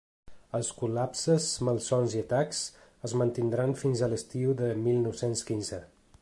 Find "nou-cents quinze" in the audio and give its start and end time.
5.07-5.83